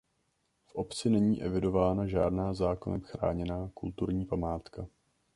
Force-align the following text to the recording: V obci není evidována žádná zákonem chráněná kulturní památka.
V 0.65 0.75
obci 0.75 1.09
není 1.09 1.43
evidována 1.43 2.07
žádná 2.07 2.53
zákonem 2.53 3.01
chráněná 3.01 3.69
kulturní 3.73 4.25
památka. 4.25 4.87